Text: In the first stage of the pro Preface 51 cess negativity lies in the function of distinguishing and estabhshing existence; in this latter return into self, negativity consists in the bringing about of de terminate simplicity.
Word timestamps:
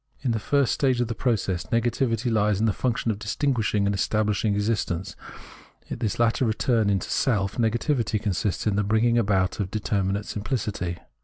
In 0.21 0.31
the 0.31 0.39
first 0.39 0.73
stage 0.73 0.99
of 0.99 1.09
the 1.09 1.13
pro 1.13 1.33
Preface 1.33 1.61
51 1.61 1.61
cess 1.61 1.71
negativity 2.01 2.31
lies 2.33 2.59
in 2.59 2.65
the 2.65 2.73
function 2.73 3.11
of 3.11 3.19
distinguishing 3.19 3.85
and 3.85 3.95
estabhshing 3.95 4.55
existence; 4.55 5.15
in 5.89 5.99
this 5.99 6.17
latter 6.17 6.43
return 6.43 6.89
into 6.89 7.07
self, 7.11 7.57
negativity 7.59 8.19
consists 8.19 8.65
in 8.65 8.77
the 8.77 8.83
bringing 8.83 9.19
about 9.19 9.59
of 9.59 9.69
de 9.69 9.79
terminate 9.79 10.25
simplicity. 10.25 10.97